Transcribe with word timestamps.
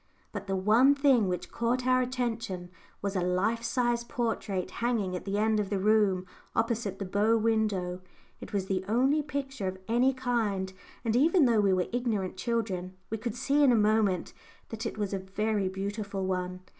But 0.31 0.47
the 0.47 0.55
one 0.55 0.95
thing 0.95 1.27
which 1.27 1.51
caught 1.51 1.85
our 1.85 2.01
attention 2.01 2.71
was 3.03 3.15
a 3.15 3.21
life 3.21 3.61
size 3.61 4.03
portrait 4.03 4.71
hanging 4.81 5.15
at 5.15 5.25
the 5.25 5.37
end 5.37 5.59
of 5.59 5.69
the 5.69 5.77
room 5.77 6.25
opposite 6.55 6.97
the 6.97 7.05
bow 7.05 7.37
window. 7.37 8.01
It 8.39 8.51
was 8.51 8.65
the 8.65 8.83
only 8.87 9.21
picture 9.21 9.67
of 9.67 9.77
any 9.87 10.11
kind, 10.11 10.73
and 11.05 11.15
even 11.15 11.45
though 11.45 11.61
we 11.61 11.71
were 11.71 11.85
ignorant 11.93 12.35
children, 12.35 12.95
we 13.11 13.19
could 13.19 13.35
see 13.35 13.63
in 13.63 13.71
a 13.71 13.75
moment 13.75 14.33
that 14.69 14.87
it 14.87 14.97
was 14.97 15.13
a 15.13 15.19
very 15.19 15.69
beautiful 15.69 16.25
one. 16.25 16.61